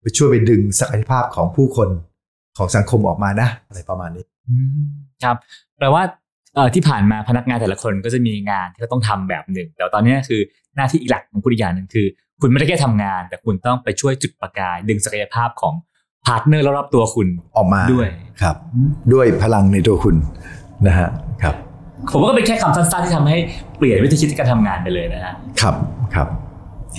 [0.00, 1.88] ไปช่วยไปดึงศักยภาพของผู้คน
[2.58, 4.86] ของสังคมออกมานะ อะไรประมาณนี้อืม
[5.22, 5.36] ครับ
[5.78, 6.27] แปลว่าเอ่อ
[6.74, 10.40] ที่ผ่านมาพนักงานแต่ละคนก็จะมีงานที่เขาต้องทำแบบหนึ่งแต่ว่าตอนนี้คือ
[10.76, 12.06] หน้าที่อีกหลักของคุณอีกอย่างหนึ่งคือ
[12.40, 15.74] คุณไม่ได้แค่ทำงาน แต่คุณต้องไปช่วยจุดประกาย ดึงศักยภาพของ
[16.26, 18.08] partner รอบๆตัวคุณออกมาด้วย
[18.42, 18.56] ครับ
[19.12, 20.16] ด้วยพลังในตัวคุณ
[20.86, 21.08] นะฮะ
[21.42, 21.54] ครับ
[22.12, 23.36] ผมว่าก็เป็นแค่คำสั้นๆที่ทำให้
[23.76, 25.74] เปลี่ยนวิธีคิดการทำงานไปเลยนะฮะครับ
[26.14, 26.28] ครับ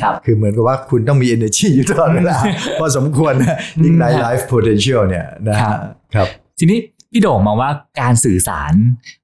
[0.01, 2.37] ครับคือเหมือนกับว่าคุณต้องมี energy อยู่ตลอดเวลา
[2.79, 5.79] พอสมควรนะ ignite life potential เนี่ยนะครัฮะบ
[6.15, 6.27] ครับ
[6.59, 6.79] ทีนี้
[7.11, 8.73] พี่โด่งมองว่าการสื่อสาร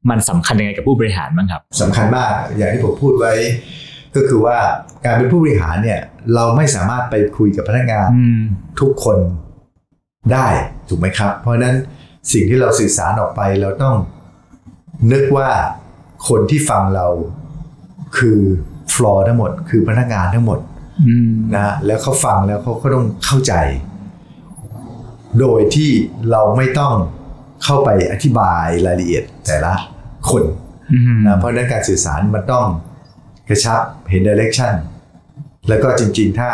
[0.10, 3.34] มันสำคัญยังไงกับผู้บริหารบ้างครับสำคัญมากอย่างที่ผมพูดไว้
[4.16, 4.58] ก็คือว่า
[5.06, 6.02] การเป็นผู้บริหารเนี่ย
[6.36, 8.40] เราไม่สามารถไปคุยกับพนักงานอืม
[8.80, 9.18] ทุกคน
[10.32, 10.48] ได้
[10.90, 11.76] ถูกไหมครับ เพราะฉะนั้น
[12.34, 13.96] สิ่งที่เราสื่อสารออกไปเราต้อง
[15.12, 15.50] นึกว่า
[16.30, 17.08] คนที่ฟังเรา
[18.18, 18.40] คือ
[18.94, 20.60] ฟลอร์ทั้งหมด คือพนักงานทั้งหมด
[21.08, 23.54] อืมนะฮะแล้วเขาฟังแล้วเขาก็ต้องเข้าใจ
[25.40, 25.92] โดยที่
[26.32, 26.96] เราไม่ต้อง
[27.64, 29.74] เข้าไปอธิบายรายละเอียดแต่ละ
[30.30, 30.44] คน
[30.94, 32.66] อืมนะเพราะฉะนั้นการสื่อสารมันต้อง
[33.50, 34.74] กระชับเห็น direction
[35.70, 36.52] แล้วก็จริงๆ ถ้า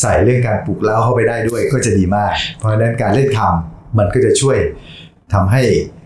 [0.00, 4.58] ใส่เรื่องการปลุกเล้าเข้าไปได้ด้วยก็จะดีมาก เพราะฉะนั้นการเล่นคำมันก็จะช่วย
[5.32, 5.62] ทำให้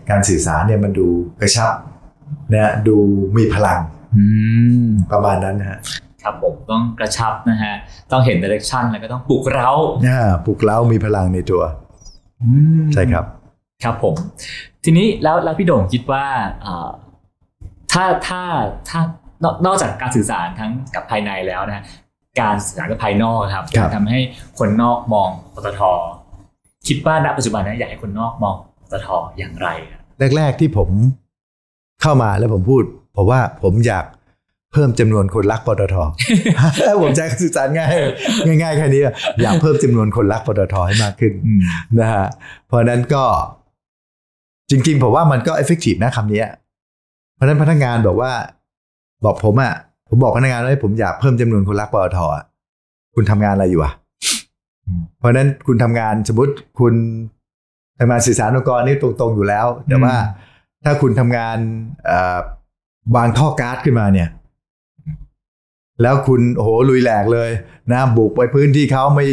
[0.09, 1.07] การสื่อสารเนี่ยมันดู
[1.41, 1.73] กระชับ
[2.53, 2.95] นะดู
[3.37, 3.79] มีพลัง
[4.15, 4.23] อื
[4.85, 5.79] มประมาณนั้นนะฮะ
[6.23, 7.73] ครับผมต้องกระชับนะฮะ
[8.11, 9.69] ต้องเห็น direction แล้วก็ต้องปลุกเร้า
[10.07, 11.63] อ่าปลุกเล้ามีพลังในตัว
[12.93, 13.25] ใช่ครับ
[13.83, 14.15] ครับผม
[14.83, 16.25] ทีนี้แล้วแล้วพี่โด่งคิดว่า
[16.61, 16.89] เอ่อ
[17.91, 18.41] ถ้าถ้า
[18.89, 18.99] ถ้า
[19.43, 21.83] นอกนอกจากการสื่อสารทั้งกับภายในแล้วนะฮะ
[22.41, 24.19] การสื่อสารกับภายนอกครับครับทำให้
[24.59, 25.81] คนนอกมองปตท
[26.87, 30.01] คิดว่าณปัจจุบันเนี้อยากให้คนนอกมองปตทอย่างไรครับ
[30.37, 30.89] แรก ๆที่ผม
[32.01, 32.83] เข้ามาแล้วผมพูด
[33.15, 34.05] ผมว่าผมอยาก
[34.73, 35.95] เพิ่มจำนวนคนรักปตท
[37.01, 37.87] ผมใช้สื่อสารง่า
[38.55, 39.01] ยง่ายๆแค่นี้
[39.41, 41.61] อยากเพิ่มจำนวนคนรักปตทให้มากขึ้นอืม
[41.99, 42.25] นะฮะ
[42.67, 43.23] เพราะฉะนั้นก็
[44.69, 46.43] จริงๆผมว่ามันก็เอฟเฟกตีฟนะคำนี้
[47.35, 48.31] เพราะฉะนั้นพนักงานบอกว่า
[49.25, 49.73] บอกผมอะ่ะ
[50.09, 52.43] ผมบอกพนักงานว่าผมอยากเพิ่มจำนวนคนรักปตทอะ
[53.15, 53.93] คุณทำงานอะไรอยู่อะ
[54.85, 56.93] อืมเพราะฉะนั้นคุณทำงานสมมติคุณ
[57.99, 60.15] ทำงานสื่อสารองค์กรนี่ตรงๆอยู่แล้ว แต่ว่า
[60.83, 61.57] ถ้าคุณทำงาน
[62.05, 62.37] เอ่อ
[63.15, 64.29] วางท่อก๊าซขึ้นมาเนี่ย
[66.01, 67.49] แล้วคุณโอ้โหลุยแหลกเลย
[67.91, 69.25] นะบุกไปพื้นที่เขาไม่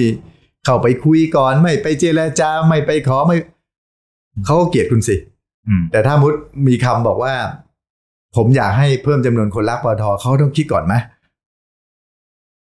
[0.64, 3.36] เข้าไปคุยก่อน ไม่ไปเจรจาไม่ไปขอไม่
[4.44, 5.16] เขาก็เกลียดคุณสิ
[5.68, 6.34] อืมแต่ถ้ามุด
[6.68, 7.34] มีคำบอกว่า
[8.36, 10.94] ผมอยากให้เพิ่มจำนวนคนรักปตทเขาต้องคิดก่อนไหม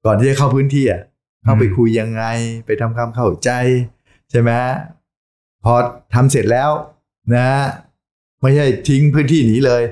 [0.05, 1.01] ก่อนที่จะเข้าพื้นที่อะ
[1.43, 2.23] เข้าไปคุยยังไง
[2.65, 3.49] ไปทำความเข้าใจ
[4.31, 4.51] ใช่ไหม
[5.63, 5.73] พอ
[6.13, 6.69] ทำเสร็จแล้ว
[7.35, 7.49] นะ
[8.41, 9.83] ไม่ใช่ทิ้งพื้นที่หนีเลย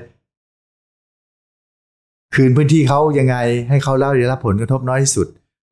[2.34, 3.36] คืนพื้นที่เขายังไง
[3.68, 5.26] ให้เขาเล่าได้รับผลกระทบน้อยที่สุด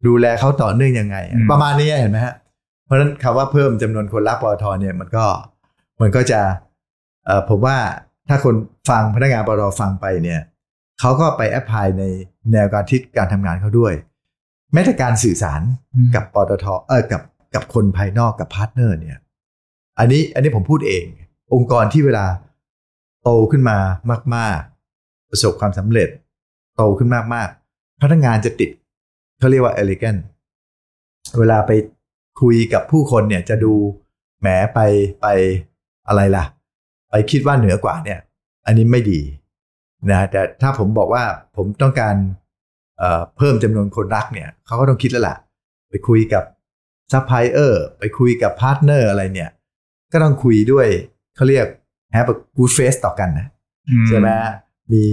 [0.06, 2.34] ดูแลเขาต่อเนื่องยังไงอืมประมาณนี้เห็นไหมฮะ
[2.84, 5.24] เพราะฉะนั้นคำว่าเพิ่มจำนวนคนรักปตทเนี่ยมันก็
[6.00, 6.40] มันก็จะ
[7.24, 7.78] เอ่อผมว่า
[8.28, 8.54] ถ้าคน
[8.90, 10.40] ฟังพนักงานปตทฟังไปเนี่ย
[11.00, 12.04] เขาก็ไป apply ใน
[12.52, 13.94] แนวการทิศการทำงานเขาด้วย
[14.72, 15.60] แม้แต่การสื่อสาร
[16.14, 17.22] กับปตทเออกับ
[17.54, 19.18] กับคนภายนอกกับ partner เนี่ย
[19.98, 21.04] อันนี้อันนี้ผมพูดเอง
[21.54, 22.26] องค์กรที่เวลา
[23.22, 23.78] โตขึ้นมา
[24.34, 24.58] มาก
[24.96, 26.08] ๆ ประสบความสำเร็จ
[26.76, 28.70] โตขึ้นมากๆพนักงานจะติด
[29.38, 30.20] เขาเรียกว่า arrogant
[31.38, 31.72] เวลาไป
[32.40, 33.74] คุยกับผู้คนเนี่ยจะดู
[34.40, 34.80] แหมไป
[35.20, 35.26] ไป
[36.08, 36.44] อะไรล่ะ
[37.08, 38.18] ไปคิดว่าเหนือกว่าเนี่ย
[38.66, 39.20] อันนี้ไม่ดี
[40.10, 41.24] นะแต่ถ้าผมบอกว่า
[41.56, 42.16] ผมต้องการ
[42.98, 45.36] เอ่อเพิ่มจำนวนคนรักเนี่ยเขาก็ต้องคิดแล้วล่ะ
[45.90, 46.44] ไปคุยกับ
[47.12, 49.50] ซัพพลายเออร์ไปคุยกับ partner อะไรเนี่ย
[50.12, 50.88] ก็ต้องคุยด้วย
[51.36, 51.66] เขาเรียก
[52.14, 53.48] have a good face ต่อกันนะ
[54.08, 54.28] ใช่ไหม
[54.92, 55.04] มี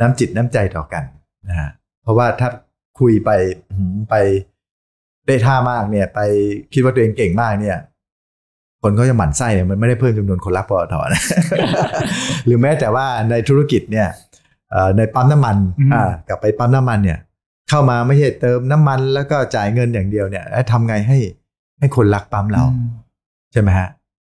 [0.00, 1.04] น้ำจิตน้ำใจต่อกัน
[1.48, 1.70] นะฮะ
[2.02, 2.48] เพราะว่าถ้า
[3.00, 3.30] คุยไป
[3.76, 4.14] หืมไป
[5.26, 6.20] ได้ท่ามากเนี่ย ไป
[6.72, 7.78] คิดว่าตัวเองเก่งมากเนี่ย
[8.84, 11.22] คนก็จะหมั่นไส้เนี่ยมันไม่ได้เพิ่มจำนวนคนรักปตทนะ
[12.46, 14.08] หรือแม้แต่ว่าในธุรกิจเนี่ย
[14.70, 17.18] เอ่อในปั๊มน้ำมันอืมอ่ากลับไปปั๊มน้ำมันเนี่ย
[17.68, 21.18] เข้ามาไม่ใช่เติมน้ำมันแล้วก็จ่ายเงินอย่างเดียวเนี่ยแล้วทำไงให้
[21.78, 22.62] ให้คนรักปั๊มเรา
[23.52, 23.88] ใช่ไหมฮะ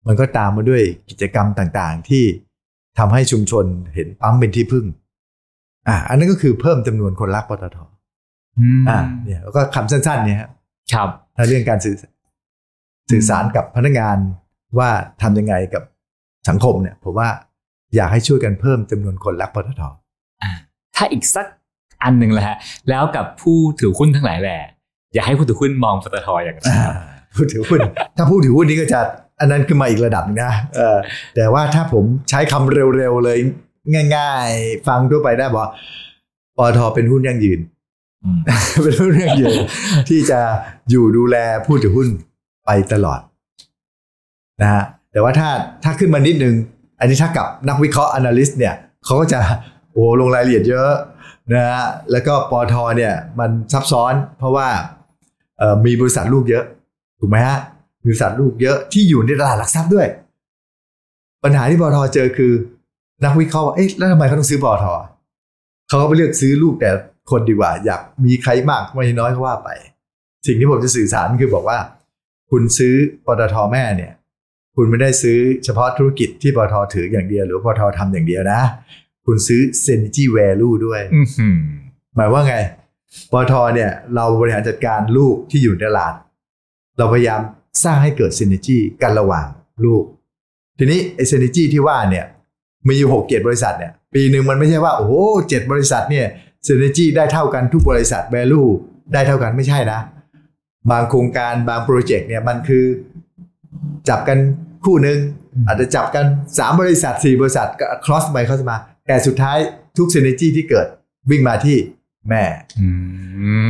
[0.07, 2.23] มันก็ตามมาด้วยกิจกรรมต่างๆ ที่
[2.99, 4.85] ทำให้ชุมชนเห็นปั๊มเป็นที่พึ่ง
[5.87, 7.77] อ่า อันนั้นก็คือเพิ่มจำนวนคนรักปตท
[8.59, 10.49] อืมอ่า เนี่ยแล้วก็คำสั้นๆ เนี่ยครับ
[10.93, 11.95] ครับถ้าเรื่องการสื่อ
[13.11, 14.17] สื่อสารกับพนักงาน
[14.77, 14.89] ว่า
[15.21, 15.83] ทำยังไงกับ
[16.49, 17.29] สังคมเนี่ยผมว่า
[17.95, 19.81] อยากให้ช่วยกันเพิ่มจำนวนคนรักปตท
[20.95, 21.45] ถ้าอีกสัก
[22.03, 22.57] อันหนึ่งแหละฮะ
[22.89, 24.59] แล้วกับผู้ถือหุ้นทั้งหลายแหละ
[25.13, 26.91] อยากให้ผู้ถือหุ้นมองปตทอย่างไรอ่า
[27.35, 27.79] ผู้ถือหุ้น
[28.17, 28.99] ถ้าผู้ถือหุ้นนี่ก็จะ
[29.39, 30.97] อันนั้นขึ้นมาอีกระดับหนึงนะเออ
[31.35, 33.39] แต่ว่าถ้าผมใช้คำเร็วๆเลย
[34.15, 35.71] ง่าย ๆ ฟังทั่วไปได้บอกว่า
[36.57, 37.59] ปตทเป็นหุ้นยั่งยืน
[38.23, 38.39] อืม
[38.83, 39.55] เป็นหุ้นยั่งยืน
[40.09, 40.39] ที่จะ
[40.89, 42.07] อยู่ดูแลผู้ถือหุ้น
[42.65, 43.19] ไปตลอด
[44.63, 45.49] นะฮะแต่ว่าถ้า
[45.83, 46.55] ถ้าขึ้นมานิดนึง
[46.99, 49.39] อันนี้ถ้ากับนักวิเคราะห์ analyst เนี่ยเขาก็จะ
[49.91, 50.91] โอ้ลงรายละเอียดเยอะ
[51.53, 54.67] นะฮะแล้วก็ปอทเนี่ยมันซับซ้อนเพราะว่า
[55.85, 56.63] มีบริษัทลูกเยอะ
[57.19, 57.59] ถูกไหมฮะ
[58.05, 60.07] บริษัทลูกเยอะที่อยู่ในตลาดหลักทรัพย์ด้วย
[61.43, 62.53] ปัญหาที่ปอทเจอคือ
[63.25, 64.85] นักวิเคราะห์เอ๊ะแล้วทำไมเขาต้องซื้อปอท
[65.87, 66.89] เขาก็ไปเลือกซื้อลูกแต่
[67.31, 69.69] คนดีกว่า อยากมีใครมากไม่น้อยก็ว่าไป
[70.47, 71.77] สิ่งที่ผมจะสื่อสารคือบอกว่า
[72.51, 72.93] คุณซื้อ
[73.25, 74.13] ปตทแม่เนี่ย
[74.75, 78.61] คุณไม่ได้ซื้อเฉพาะธุรกิจที่ปตทถืออย่างเดียว หรือปตททำอย่างเดียวนะ
[79.25, 81.57] คุณซื้อ synergy value ด้วยอื้อหือ
[82.15, 82.55] หมายว่าไง
[83.31, 86.13] ปตทเนี่ย เราบริหารจัดการลูกที่อยู่ในตลาด
[86.97, 87.41] เราพยายาม
[87.83, 89.47] สร้างให้เกิด synergy กันระหว่าง
[89.85, 90.03] ลูก
[90.77, 92.25] ทีนี้ไอ้ synergy ที่ว่าเนี่ย
[92.87, 95.13] มีอยู่หกเจ็ดบริษัทเนี่ย ปีหนึ่งมันไม่ใช่ว่า โอ้โห
[95.49, 96.27] เจ็ดบริษัทเนี่ย
[96.67, 98.69] synergy ได้เท่ากันทุกบริษัท value
[99.13, 99.99] ได้เท่ากันไม่ใช่นะ
[100.91, 102.85] บางโครงการบางโปรเจกต์เนี่ยมันคือ
[104.09, 104.37] จับกัน
[104.85, 105.17] คู่หนึ่ง
[105.67, 106.25] อาจจะจับกัน
[106.57, 109.57] สามบริษัทสี่บริษัทก็ cross ไป cross มา แต่สุดท้าย
[109.97, 110.87] ทุก synergy ที่เกิด
[111.29, 111.77] วิ่งมาที่
[112.29, 112.43] แม่
[112.81, 112.89] อื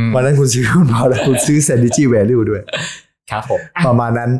[0.02, 2.62] มวันนั้นคุณซื้อคุณพอแล้วคุณซื้อ synergy value ด้วย
[3.30, 4.30] ครับผมอะประมาณนั้น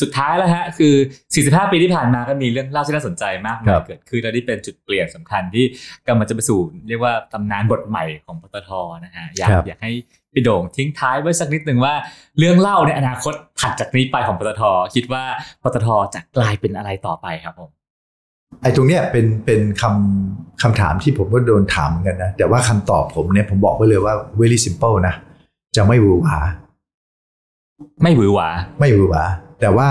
[0.00, 0.94] สุดท้ายแล้วฮะคือ
[1.32, 5.64] 45 ปีที่ผ่านมาก็มีเรื่องเล่าที่น่าสนใจมากคมารัยบเกิดขึ้นและที่เป็นจุดเปลี่ยนสำคัญที่
[6.06, 8.70] กำลังจะไปสู่ เรียกว่าตำนานบทใหม่ของปตท
[9.04, 9.92] นะฮะอยากอยากให้
[10.32, 11.94] พี่โด่งทิ้งท้ายไว้สักนิดหนึ่งว่า
[12.38, 14.62] เรื่องเล่าในอนาคตถัดจากนี้ไปของปตท
[14.94, 15.24] คิดว่า
[15.62, 17.70] ปตทจะกลายเป็นอะไรต่อไปครับผม
[18.62, 25.14] ไอ้ตรงเนี้ยเป็นเป็นคำคำถามที่ผมก็โดนถามเหมือนกันนะแต่ว่าคำตอบผมเนี่ยผมบอกไว้เลยว่า very simple นะ
[25.76, 26.38] จะไม่หวือหวา
[28.02, 28.48] ไม่หวือหวา
[28.80, 29.24] ไม่หวือหวา
[29.60, 29.90] แต่ว่า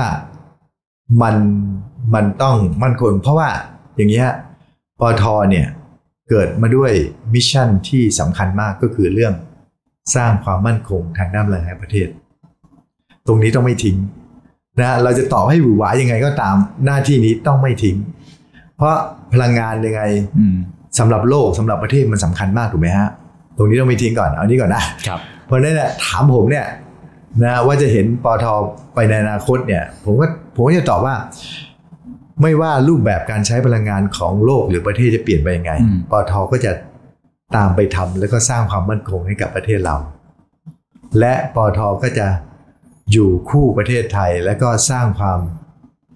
[1.21, 1.35] มัน
[2.13, 3.49] มันต้องมั่นคงเพราะว่า
[3.95, 4.35] อย่างนี้ฮะ
[4.99, 5.67] ปตทเนี่ย
[6.29, 6.91] เกิดมาด้วย
[7.33, 9.33] mission ที่สำคัญมากก็คือเรื่อง
[10.15, 12.07] สร้างความมั่นคงทางด้านพลังงานประเทศ
[13.27, 13.97] ตรงนี้ต้องไม่ทิ้ง
[14.79, 17.95] นะเราจะต่อให้หวือหวายังไงก็ตามหน้าที่นี้ต้องไม่ทิ้ง
[18.77, 18.95] เพราะ
[19.33, 20.01] พลังงานยังไง
[20.37, 20.55] อืม
[20.99, 23.09] สำหรับโลกสำหรับประเทศมันสำคัญมากถูกไหมฮะ
[23.57, 26.65] ตรงนี้ต้องไม่ทิ้งก่อนเอานี้ก่อนนะครับเพราะฉะนั้นเนี่ยถามผมเนี่ย
[27.43, 28.45] นะว่าจะเห็นปตท
[28.95, 31.15] ไปในอนาคตเนี่ยผมก็ผมก็จะตอบว่า
[32.41, 36.71] ไม่ว่ารูปแบบการใช้พลังงานของโลกหรือประเทศจะเปลี่ยนไปยังไงอืมปอทก็จะ
[37.55, 39.95] ตามไปทำแล้วก็สร้างความมั่นคงให้กับประเทศเรา
[41.19, 42.27] และปอทก็จะ
[43.11, 45.39] อยู่คู่ประเทศไทย และก็สร้างความ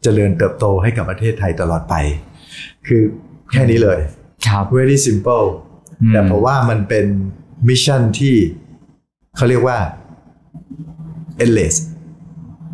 [0.03, 1.95] เจริญเติบโตให้กับประเทศไทยตลอดไป
[2.87, 3.01] คือ
[3.51, 3.99] แค่นี้เลย
[4.47, 5.45] ครับ very simple
[6.01, 7.05] อืมแต่เพราะว่ามันเป็น
[7.67, 8.35] มิชชั่นที่
[9.35, 9.77] เขาเรียกว่า
[11.43, 11.75] endless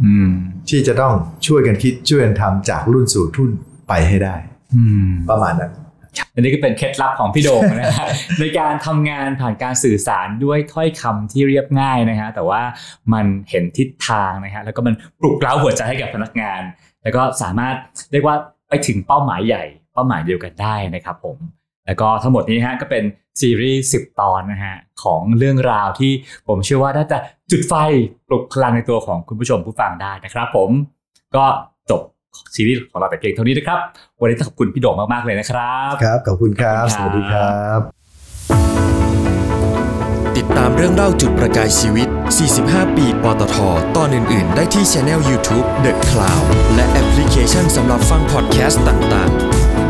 [0.03, 0.29] อืม
[0.69, 1.13] ที่จะต้อง
[1.47, 3.51] ช่วยกันคิดช่วยกันทำจากรุ่นสู่รุ่น
[3.87, 4.35] ไปให้ได้
[4.75, 5.71] อืมประมาณนั้น
[6.35, 8.07] อันนี้ก็เป็นเคล็ดลับของพี่โด่งนะฮะ
[8.39, 12.61] ในการทำงานผ่านการสื่อสารด้วยถ้อยคำที่เรียบง่ายนะฮะแต่ว่า
[13.13, 16.61] มันเห็นทิศทางนะฮะแล้วก็มันปลุกเร้าหัวใจให้กับพนักงาน
[17.03, 17.75] แล้วก็สามารถ
[18.11, 18.35] เรียกว่า
[18.69, 21.37] ไปถึงเป้าหมายใหญ่ เป้าหมายเดียวกันได้นะครับผม
[21.85, 23.03] แล้วก็ทั้งหมดนี้ฮะก็เป็น
[23.41, 26.11] ซีรีส์10 ตอนนะฮะของเรื่องราวที่
[26.47, 27.17] ผมเชื่อว่าน่าจะ
[27.51, 27.73] จุดไฟ
[28.27, 30.69] ปลุกพลังในตัวของคุณผู้ชมผู้ฟังได้นะครับ ผม
[31.35, 31.45] ก็
[31.89, 32.01] จบ
[32.55, 33.79] ซีรีส์ของเราแต่เพียงเท่านี้นะครับ
[34.21, 37.79] วันนี้ต้องขอบคุณพี่โด่งมาก ๆ เลยนะครับ ครับ ขอบคุณครับขอบคุณครับสวัสดีครับ
[40.37, 42.07] ติดตามเรื่องเล่าจุดประกายชีวิต
[42.51, 43.55] 45 ปี ปตท
[43.97, 49.80] ตอนอื่น ๆ ได้ที่ channel YouTube The Cloud และแอปพลิเคชันสำหรับฟังพอดแคสต์ต่าง ๆ